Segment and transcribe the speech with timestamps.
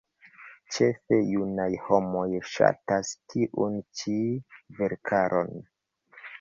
[0.77, 4.17] Ĉefe junaj homoj ŝatas tiun ĉi
[4.83, 5.57] verkaron.